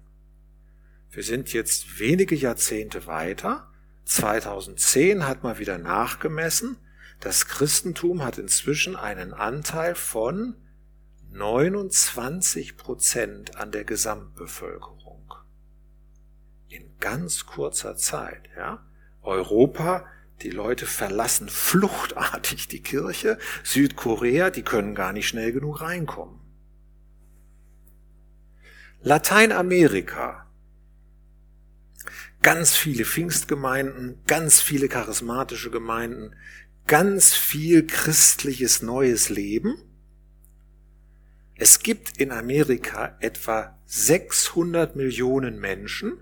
[1.10, 3.70] Wir sind jetzt wenige Jahrzehnte weiter.
[4.04, 6.76] 2010 hat man wieder nachgemessen.
[7.20, 10.56] Das Christentum hat inzwischen einen Anteil von
[11.30, 15.34] 29 Prozent an der Gesamtbevölkerung.
[16.68, 18.84] In ganz kurzer Zeit, ja.
[19.22, 20.04] Europa
[20.42, 23.38] die Leute verlassen fluchtartig die Kirche.
[23.64, 26.40] Südkorea, die können gar nicht schnell genug reinkommen.
[29.02, 30.46] Lateinamerika.
[32.42, 36.36] Ganz viele Pfingstgemeinden, ganz viele charismatische Gemeinden,
[36.86, 39.82] ganz viel christliches neues Leben.
[41.56, 46.20] Es gibt in Amerika etwa 600 Millionen Menschen,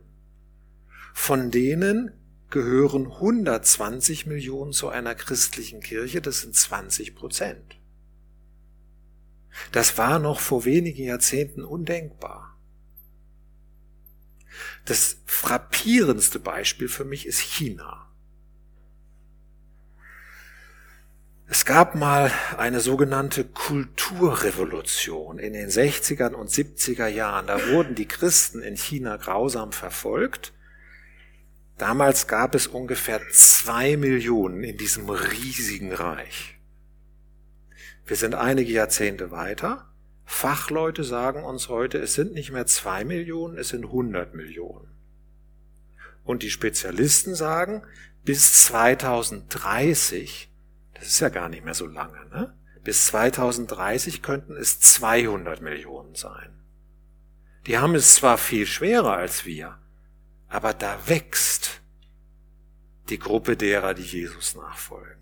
[1.12, 2.12] von denen
[2.50, 7.78] gehören 120 Millionen zu einer christlichen Kirche, das sind 20 Prozent.
[9.72, 12.56] Das war noch vor wenigen Jahrzehnten undenkbar.
[14.85, 18.02] Das frappierendste Beispiel für mich ist China.
[21.48, 27.46] Es gab mal eine sogenannte Kulturrevolution in den 60er und 70er Jahren.
[27.46, 30.52] Da wurden die Christen in China grausam verfolgt
[31.79, 36.59] Damals gab es ungefähr zwei Millionen in diesem riesigen Reich.
[38.07, 39.93] Wir sind einige Jahrzehnte weiter.
[40.25, 44.89] Fachleute sagen uns heute, es sind nicht mehr zwei Millionen, es sind 100 Millionen.
[46.25, 47.83] Und die Spezialisten sagen,
[48.25, 50.51] bis 2030,
[50.95, 52.55] das ist ja gar nicht mehr so lange, ne?
[52.83, 56.51] bis 2030 könnten es 200 Millionen sein.
[57.67, 59.79] Die haben es zwar viel schwerer als wir,
[60.48, 61.80] aber da wächst
[63.09, 65.16] die Gruppe derer, die Jesus nachfolgen.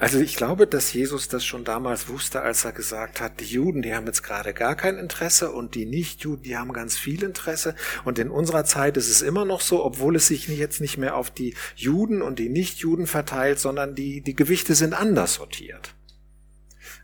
[0.00, 3.82] Also ich glaube, dass Jesus das schon damals wusste, als er gesagt hat, die Juden,
[3.82, 7.74] die haben jetzt gerade gar kein Interesse und die Nichtjuden, die haben ganz viel Interesse.
[8.04, 11.16] Und in unserer Zeit ist es immer noch so, obwohl es sich jetzt nicht mehr
[11.16, 15.96] auf die Juden und die Nichtjuden verteilt, sondern die, die Gewichte sind anders sortiert.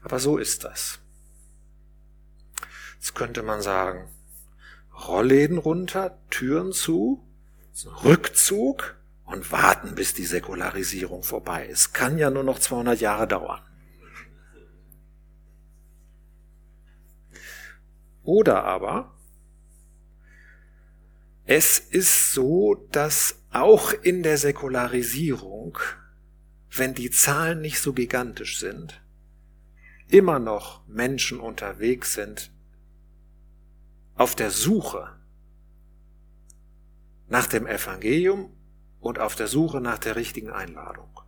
[0.02, 1.00] Aber so ist das.
[3.04, 4.08] Jetzt könnte man sagen,
[5.06, 7.22] Rollläden runter, Türen zu,
[8.02, 11.92] Rückzug und warten, bis die Säkularisierung vorbei ist.
[11.92, 13.60] Kann ja nur noch 200 Jahre dauern.
[18.22, 19.14] Oder aber,
[21.44, 25.76] es ist so, dass auch in der Säkularisierung,
[26.70, 29.02] wenn die Zahlen nicht so gigantisch sind,
[30.08, 32.50] immer noch Menschen unterwegs sind,
[34.16, 35.16] auf der Suche
[37.28, 38.54] nach dem Evangelium
[39.00, 41.20] und auf der Suche nach der richtigen Einladung.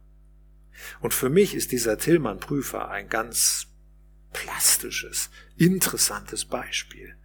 [1.00, 3.68] Und für mich ist dieser Tillmann Prüfer ein ganz
[4.32, 7.16] plastisches, interessantes Beispiel.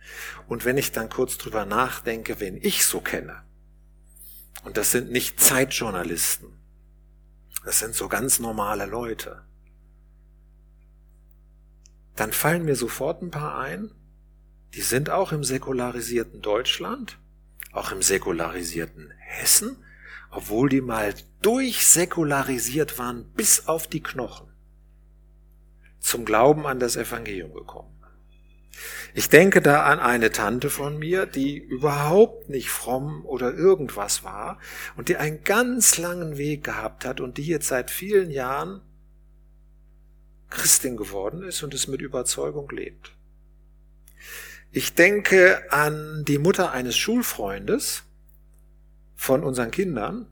[0.47, 3.43] Und wenn ich dann kurz drüber nachdenke, wen ich so kenne,
[4.63, 6.49] und das sind nicht Zeitjournalisten,
[7.65, 9.43] das sind so ganz normale Leute,
[12.15, 13.91] dann fallen mir sofort ein paar ein,
[14.73, 17.17] die sind auch im säkularisierten Deutschland,
[17.71, 19.77] auch im säkularisierten Hessen,
[20.29, 24.47] obwohl die mal durchsäkularisiert waren bis auf die Knochen,
[25.99, 27.91] zum Glauben an das Evangelium gekommen.
[29.13, 34.59] Ich denke da an eine Tante von mir, die überhaupt nicht fromm oder irgendwas war
[34.95, 38.81] und die einen ganz langen Weg gehabt hat und die jetzt seit vielen Jahren
[40.49, 43.13] Christin geworden ist und es mit Überzeugung lebt.
[44.73, 48.03] Ich denke an die Mutter eines Schulfreundes
[49.15, 50.27] von unseren Kindern,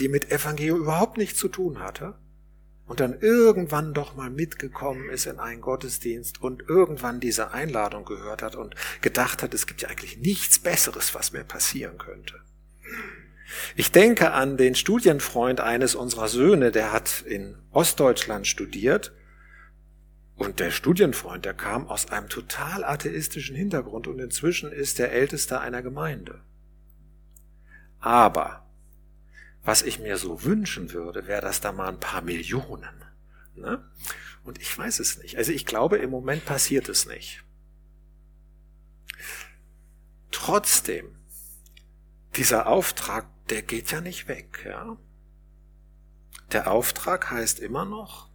[0.00, 2.14] die mit Evangelium überhaupt nichts zu tun hatte
[2.86, 8.42] und dann irgendwann doch mal mitgekommen ist in einen Gottesdienst und irgendwann diese Einladung gehört
[8.42, 12.40] hat und gedacht hat, es gibt ja eigentlich nichts Besseres, was mir passieren könnte.
[13.76, 19.12] Ich denke an den Studienfreund eines unserer Söhne, der hat in Ostdeutschland studiert
[20.36, 25.60] und der Studienfreund, der kam aus einem total atheistischen Hintergrund und inzwischen ist der Älteste
[25.60, 26.42] einer Gemeinde.
[28.00, 28.66] Aber
[29.62, 33.04] was ich mir so wünschen würde, wäre das da mal ein paar Millionen.
[33.54, 33.82] Ne?
[34.42, 35.38] Und ich weiß es nicht.
[35.38, 37.44] Also ich glaube, im Moment passiert es nicht.
[40.30, 41.16] Trotzdem,
[42.36, 44.64] dieser Auftrag, der geht ja nicht weg.
[44.66, 44.98] Ja?
[46.52, 48.28] Der Auftrag heißt immer noch,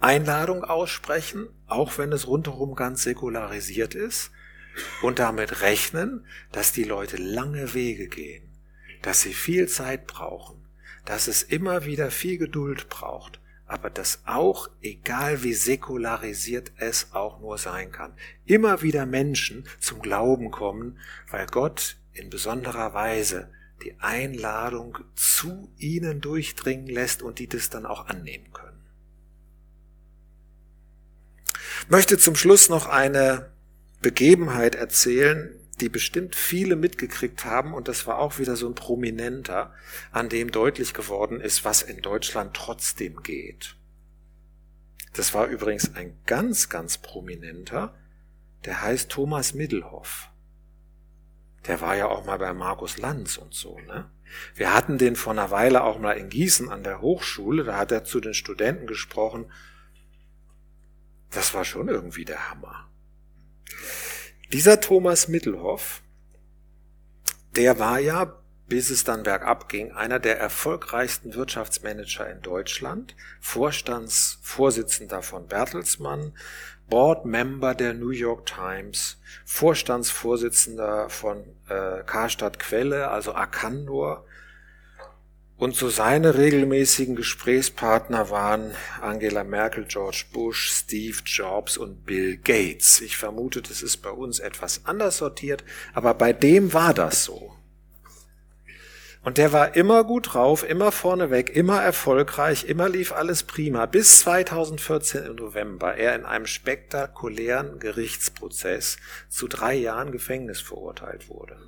[0.00, 4.30] Einladung aussprechen, auch wenn es rundherum ganz säkularisiert ist,
[5.02, 8.48] und damit rechnen, dass die Leute lange Wege gehen
[9.02, 10.64] dass sie viel Zeit brauchen,
[11.04, 17.40] dass es immer wieder viel Geduld braucht, aber dass auch, egal wie säkularisiert es auch
[17.40, 18.14] nur sein kann,
[18.46, 20.98] immer wieder Menschen zum Glauben kommen,
[21.30, 23.50] weil Gott in besonderer Weise
[23.84, 28.77] die Einladung zu ihnen durchdringen lässt und die das dann auch annehmen können.
[31.88, 33.50] Möchte zum Schluss noch eine
[34.00, 39.72] Begebenheit erzählen, die bestimmt viele mitgekriegt haben, und das war auch wieder so ein prominenter,
[40.10, 43.76] an dem deutlich geworden ist, was in Deutschland trotzdem geht.
[45.14, 47.94] Das war übrigens ein ganz, ganz prominenter,
[48.64, 50.28] der heißt Thomas Middelhoff.
[51.66, 54.10] Der war ja auch mal bei Markus Lanz und so, ne?
[54.54, 57.92] Wir hatten den vor einer Weile auch mal in Gießen an der Hochschule, da hat
[57.92, 59.50] er zu den Studenten gesprochen.
[61.30, 62.88] Das war schon irgendwie der Hammer.
[64.52, 66.02] Dieser Thomas Mittelhoff,
[67.54, 75.22] der war ja, bis es dann bergab ging, einer der erfolgreichsten Wirtschaftsmanager in Deutschland, Vorstandsvorsitzender
[75.22, 76.34] von Bertelsmann,
[76.88, 84.24] Board Member der New York Times, Vorstandsvorsitzender von äh, Karstadt Quelle, also Arcandor,
[85.58, 93.00] und so seine regelmäßigen Gesprächspartner waren Angela Merkel, George Bush, Steve Jobs und Bill Gates.
[93.00, 97.54] Ich vermute, das ist bei uns etwas anders sortiert, aber bei dem war das so.
[99.24, 104.20] Und der war immer gut drauf, immer vorneweg, immer erfolgreich, immer lief alles prima, bis
[104.20, 108.96] 2014 im November er in einem spektakulären Gerichtsprozess
[109.28, 111.58] zu drei Jahren Gefängnis verurteilt wurde.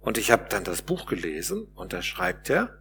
[0.00, 2.78] Und ich habe dann das Buch gelesen und da schreibt er,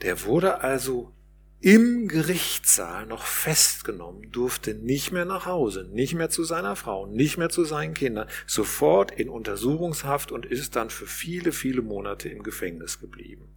[0.00, 1.12] der wurde also
[1.60, 7.38] im Gerichtssaal noch festgenommen, durfte nicht mehr nach Hause, nicht mehr zu seiner Frau, nicht
[7.38, 12.42] mehr zu seinen Kindern, sofort in Untersuchungshaft und ist dann für viele, viele Monate im
[12.42, 13.48] Gefängnis geblieben.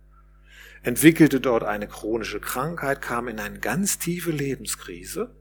[0.83, 5.35] Entwickelte dort eine chronische Krankheit, kam in eine ganz tiefe Lebenskrise.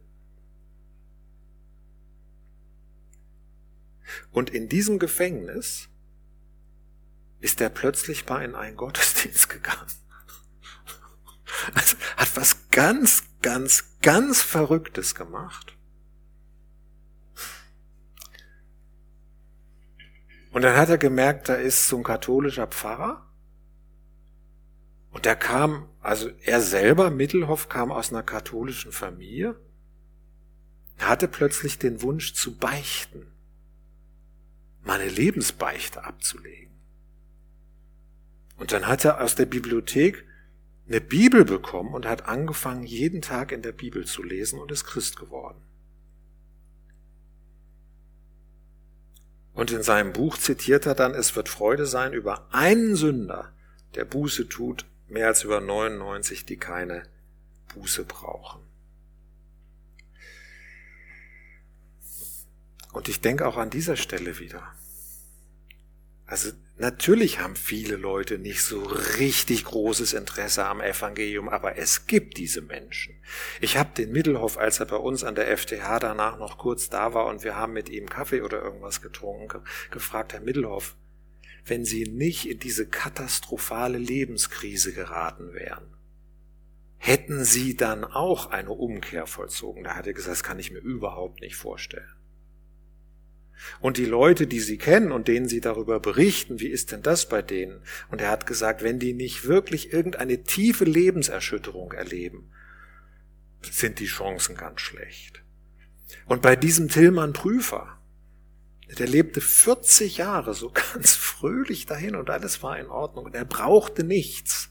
[4.32, 5.90] Und in diesem Gefängnis
[7.44, 9.86] ist er plötzlich mal in einen Gottesdienst gegangen.
[11.74, 15.76] Also hat was ganz, ganz, ganz Verrücktes gemacht.
[20.52, 23.30] Und dann hat er gemerkt, da ist so ein katholischer Pfarrer.
[25.10, 29.60] Und der kam, also er selber, Mittelhoff, kam aus einer katholischen Familie.
[30.98, 33.26] Hatte plötzlich den Wunsch zu beichten,
[34.82, 36.74] meine Lebensbeichte abzulegen.
[38.64, 40.24] Und dann hat er aus der Bibliothek
[40.88, 44.86] eine Bibel bekommen und hat angefangen, jeden Tag in der Bibel zu lesen und ist
[44.86, 45.60] Christ geworden.
[49.52, 53.52] Und in seinem Buch zitiert er dann, es wird Freude sein über einen Sünder,
[53.96, 57.02] der Buße tut, mehr als über 99, die keine
[57.74, 58.62] Buße brauchen.
[62.94, 64.74] Und ich denke auch an dieser Stelle wieder.
[66.24, 72.36] Also Natürlich haben viele Leute nicht so richtig großes Interesse am Evangelium, aber es gibt
[72.36, 73.14] diese Menschen.
[73.60, 77.14] Ich habe den Mittelhoff, als er bei uns an der FTH danach noch kurz da
[77.14, 79.62] war und wir haben mit ihm Kaffee oder irgendwas getrunken,
[79.92, 80.96] gefragt, Herr Mittelhoff,
[81.64, 85.86] wenn Sie nicht in diese katastrophale Lebenskrise geraten wären,
[86.96, 89.84] hätten Sie dann auch eine Umkehr vollzogen?
[89.84, 92.13] Da hat er gesagt, das kann ich mir überhaupt nicht vorstellen.
[93.80, 97.28] Und die Leute, die sie kennen und denen sie darüber berichten, wie ist denn das
[97.28, 97.82] bei denen?
[98.10, 102.50] Und er hat gesagt, wenn die nicht wirklich irgendeine tiefe Lebenserschütterung erleben,
[103.62, 105.42] sind die Chancen ganz schlecht.
[106.26, 107.98] Und bei diesem Tillmann Prüfer,
[108.98, 113.44] der lebte 40 Jahre so ganz fröhlich dahin und alles war in Ordnung und er
[113.44, 114.70] brauchte nichts,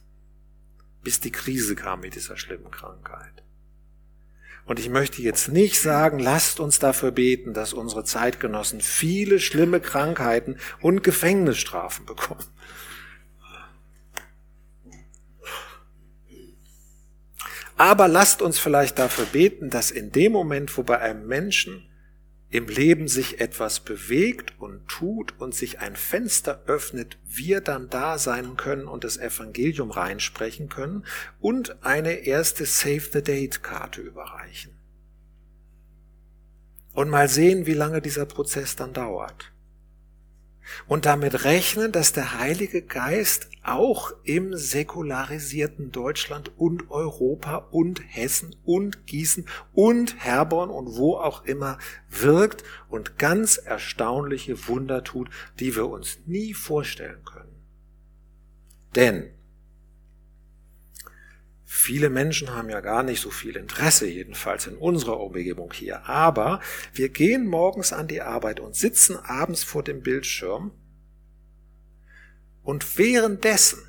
[1.01, 3.43] bis die Krise kam mit dieser schlimmen Krankheit.
[4.65, 9.81] Und ich möchte jetzt nicht sagen, lasst uns dafür beten, dass unsere Zeitgenossen viele schlimme
[9.81, 12.45] Krankheiten und Gefängnisstrafen bekommen.
[17.75, 21.89] Aber lasst uns vielleicht dafür beten, dass in dem Moment, wo bei einem Menschen
[22.53, 28.19] im Leben sich etwas bewegt und tut und sich ein Fenster öffnet, wir dann da
[28.19, 31.03] sein können und das Evangelium reinsprechen können
[31.39, 34.71] und eine erste Save the Date Karte überreichen.
[36.93, 39.52] Und mal sehen, wie lange dieser Prozess dann dauert
[40.87, 48.55] und damit rechnen, dass der Heilige Geist auch im säkularisierten Deutschland und Europa und Hessen
[48.65, 51.77] und Gießen und Herborn und wo auch immer
[52.09, 57.55] wirkt und ganz erstaunliche Wunder tut, die wir uns nie vorstellen können.
[58.95, 59.29] Denn
[61.75, 66.07] Viele Menschen haben ja gar nicht so viel Interesse, jedenfalls in unserer Umgebung hier.
[66.07, 66.61] Aber
[66.93, 70.71] wir gehen morgens an die Arbeit und sitzen abends vor dem Bildschirm
[72.61, 73.81] und währenddessen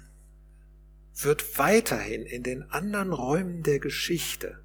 [1.14, 4.64] wird weiterhin in den anderen Räumen der Geschichte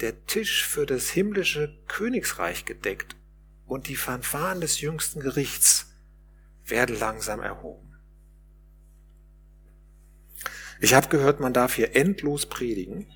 [0.00, 3.16] der Tisch für das himmlische Königsreich gedeckt
[3.66, 5.92] und die Fanfaren des jüngsten Gerichts
[6.64, 7.85] werden langsam erhoben.
[10.80, 13.06] Ich habe gehört, man darf hier endlos predigen.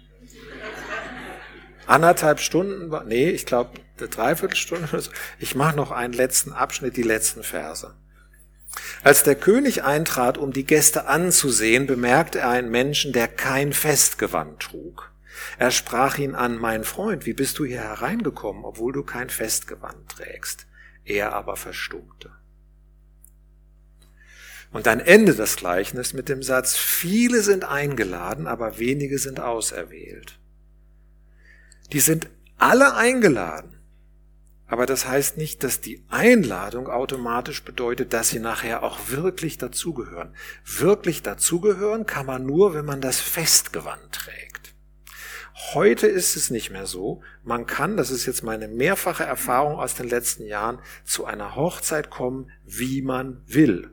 [1.86, 5.02] Anderthalb Stunden, nee, ich glaube eine Dreiviertelstunde.
[5.38, 7.94] Ich mache noch einen letzten Abschnitt, die letzten Verse.
[9.02, 14.60] Als der König eintrat, um die Gäste anzusehen, bemerkte er einen Menschen, der kein Festgewand
[14.60, 15.10] trug.
[15.58, 20.08] Er sprach ihn an, mein Freund, wie bist du hier hereingekommen, obwohl du kein Festgewand
[20.08, 20.66] trägst?
[21.04, 22.30] Er aber verstummte.
[24.72, 30.38] Und dann endet das Gleichnis mit dem Satz, viele sind eingeladen, aber wenige sind auserwählt.
[31.92, 33.76] Die sind alle eingeladen.
[34.68, 40.36] Aber das heißt nicht, dass die Einladung automatisch bedeutet, dass sie nachher auch wirklich dazugehören.
[40.64, 44.72] Wirklich dazugehören kann man nur, wenn man das Festgewand trägt.
[45.74, 47.20] Heute ist es nicht mehr so.
[47.42, 52.08] Man kann, das ist jetzt meine mehrfache Erfahrung aus den letzten Jahren, zu einer Hochzeit
[52.08, 53.90] kommen, wie man will.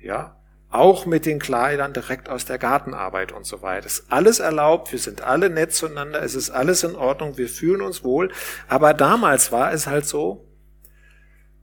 [0.00, 0.38] Ja,
[0.70, 3.86] auch mit den Kleidern direkt aus der Gartenarbeit und so weiter.
[3.86, 7.48] Es ist alles erlaubt, wir sind alle nett zueinander, es ist alles in Ordnung, wir
[7.48, 8.30] fühlen uns wohl.
[8.68, 10.46] Aber damals war es halt so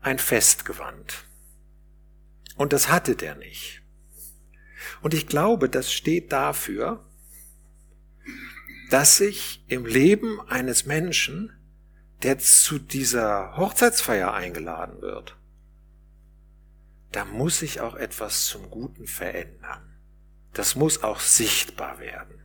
[0.02, 1.26] ein Festgewand.
[2.56, 3.84] Und das hatte der nicht.
[5.02, 7.06] Und ich glaube, das steht dafür,
[8.90, 11.52] dass sich im Leben eines Menschen,
[12.24, 15.38] der zu dieser Hochzeitsfeier eingeladen wird,
[17.16, 19.96] da muss sich auch etwas zum Guten verändern.
[20.54, 22.44] Das muss auch sichtbar werden.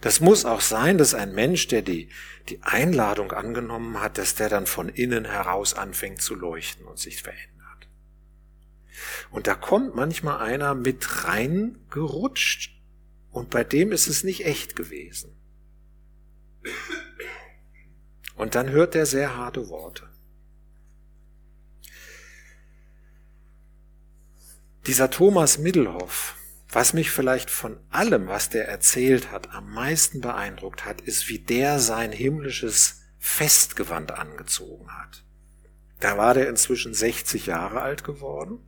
[0.00, 2.08] Das muss auch sein, dass ein Mensch, der die,
[2.48, 7.22] die Einladung angenommen hat, dass der dann von innen heraus anfängt zu leuchten und sich
[7.22, 7.88] verändert.
[9.30, 12.80] Und da kommt manchmal einer mit reingerutscht
[13.30, 15.36] und bei dem ist es nicht echt gewesen.
[18.36, 20.09] Und dann hört er sehr harte Worte.
[24.86, 26.36] Dieser Thomas Middelhoff,
[26.70, 31.38] was mich vielleicht von allem, was der erzählt hat, am meisten beeindruckt hat, ist, wie
[31.38, 35.22] der sein himmlisches Festgewand angezogen hat.
[36.00, 38.60] Da war der inzwischen 60 Jahre alt geworden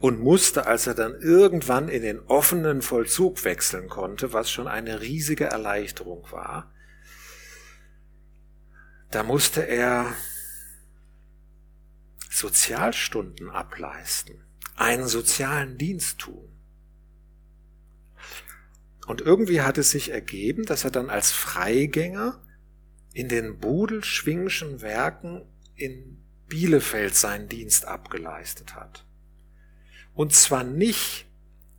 [0.00, 5.00] und musste, als er dann irgendwann in den offenen Vollzug wechseln konnte, was schon eine
[5.00, 6.72] riesige Erleichterung war,
[9.12, 10.12] da musste er
[12.28, 14.45] Sozialstunden ableisten
[14.76, 16.48] einen sozialen Dienst tun.
[19.06, 22.42] Und irgendwie hat es sich ergeben, dass er dann als Freigänger
[23.12, 25.42] in den Budelschwingschen Werken
[25.74, 29.06] in Bielefeld seinen Dienst abgeleistet hat.
[30.14, 31.26] Und zwar nicht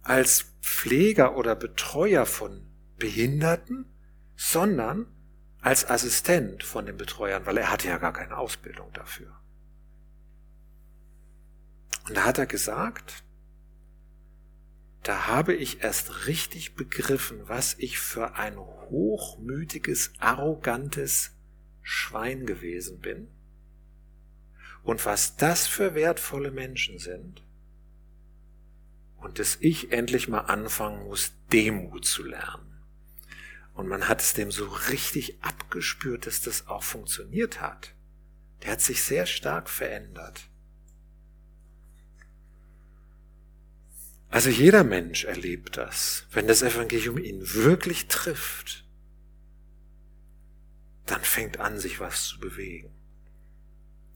[0.04, 2.66] als Pfleger oder Betreuer von
[2.98, 3.86] Behinderten,
[4.36, 5.08] sondern
[5.62, 9.37] als Assistent von den Betreuern, weil er hatte ja gar keine Ausbildung dafür.
[12.08, 13.24] Und da hat er gesagt,
[15.04, 21.32] da habe ich erst richtig begriffen, was ich für ein hochmütiges, arrogantes
[21.82, 23.30] Schwein gewesen bin
[24.84, 27.44] und was das für wertvolle Menschen sind
[29.18, 32.84] und dass ich endlich mal anfangen muss, Demut zu lernen.
[33.74, 37.94] Und man hat es dem so richtig abgespürt, dass das auch funktioniert hat.
[38.64, 40.50] Der hat sich sehr stark verändert.
[44.30, 46.26] Also jeder Mensch erlebt das.
[46.32, 48.86] Wenn das Evangelium ihn wirklich trifft,
[51.06, 52.92] dann fängt an, sich was zu bewegen.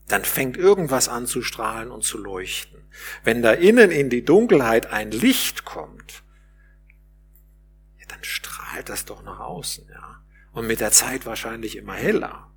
[0.08, 2.82] Dann fängt irgendwas an zu strahlen und zu leuchten.
[3.24, 6.24] Wenn da innen in die Dunkelheit ein Licht kommt,
[7.98, 10.22] ja, dann strahlt das doch nach außen, ja.
[10.52, 12.51] Und mit der Zeit wahrscheinlich immer heller.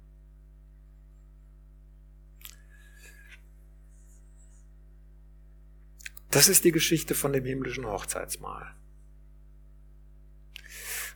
[6.34, 8.74] Das ist die Geschichte von dem himmlischen Hochzeitsmahl.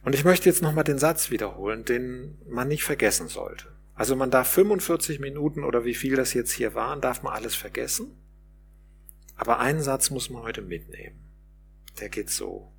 [0.04, 3.66] Und ich möchte jetzt nochmal den Satz wiederholen, den man nicht vergessen sollte.
[3.96, 7.56] Also man darf 45 Minuten oder wie viel das jetzt hier waren, darf man alles
[7.56, 8.16] vergessen.
[9.34, 11.18] Aber einen Satz muss man heute mitnehmen.
[11.98, 12.70] Der geht so.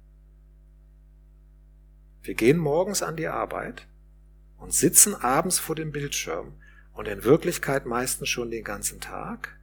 [2.21, 3.85] Wir gehen morgens an die Arbeit
[4.55, 6.53] und sitzen abends vor dem Bildschirm
[6.93, 9.58] und in Wirklichkeit meistens schon den ganzen Tag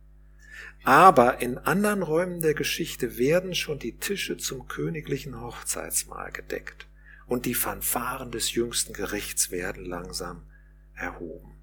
[0.87, 6.87] aber in anderen Räumen der Geschichte werden schon die Tische zum königlichen Hochzeitsmahl gedeckt
[7.27, 10.47] und die Fanfaren des jüngsten Gerichts werden langsam
[10.95, 11.57] erhoben.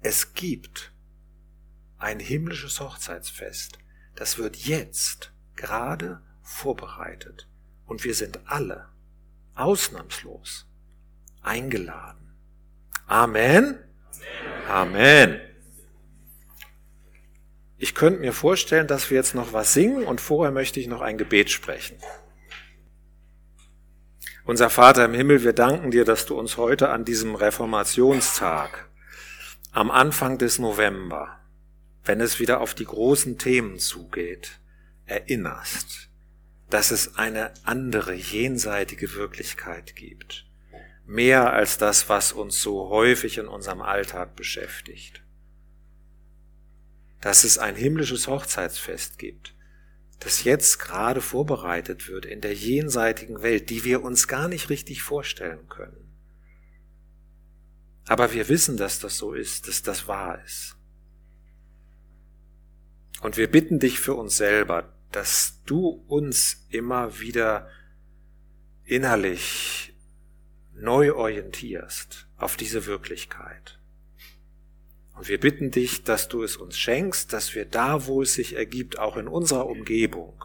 [0.00, 0.94] Es gibt
[1.98, 3.78] ein himmlisches Hochzeitsfest,
[4.14, 7.46] das wird jetzt gerade vorbereitet
[7.84, 8.88] und wir sind alle
[9.54, 10.66] ausnahmslos
[11.42, 12.32] eingeladen.
[13.06, 13.78] Amen.
[14.68, 15.36] Amen.
[15.36, 15.51] Amen.
[17.82, 21.00] Ich könnte mir vorstellen, dass wir jetzt noch was singen und vorher möchte ich noch
[21.00, 21.96] ein Gebet sprechen.
[24.44, 28.88] Unser Vater im Himmel, wir danken dir, dass du uns heute an diesem Reformationstag
[29.72, 31.40] am Anfang des November,
[32.04, 34.60] wenn es wieder auf die großen Themen zugeht,
[35.06, 36.08] erinnerst,
[36.70, 40.46] dass es eine andere jenseitige Wirklichkeit gibt.
[41.04, 45.21] Mehr als das, was uns so häufig in unserem Alltag beschäftigt
[47.22, 49.54] dass es ein himmlisches Hochzeitsfest gibt,
[50.18, 55.02] das jetzt gerade vorbereitet wird in der jenseitigen Welt, die wir uns gar nicht richtig
[55.02, 56.12] vorstellen können.
[58.06, 60.76] Aber wir wissen, dass das so ist, dass das wahr ist.
[63.20, 67.68] Und wir bitten dich für uns selber, dass du uns immer wieder
[68.82, 69.94] innerlich
[70.74, 73.78] neu orientierst auf diese Wirklichkeit.
[75.14, 78.56] Und wir bitten dich, dass du es uns schenkst, dass wir da, wo es sich
[78.56, 80.44] ergibt, auch in unserer Umgebung,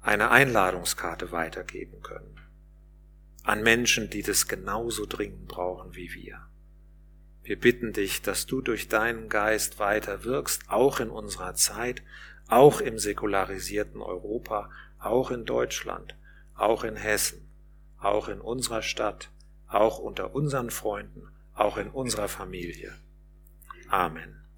[0.00, 2.34] eine Einladungskarte weitergeben können.
[3.42, 6.40] An Menschen, die das genauso dringend brauchen wie wir.
[7.42, 12.02] Wir bitten dich, dass du durch deinen Geist weiter wirkst, auch in unserer Zeit,
[12.46, 16.14] auch im säkularisierten Europa, auch in Deutschland,
[16.54, 17.48] auch in Hessen,
[17.98, 19.30] auch in unserer Stadt,
[19.66, 21.28] auch unter unseren Freunden,
[21.60, 22.94] auch in unserer Familie.
[23.88, 24.37] Amen.